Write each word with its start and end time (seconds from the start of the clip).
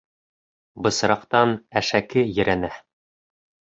Бысраҡтан 0.87 1.53
әшәке 1.83 2.25
ерәнә. 2.41 2.73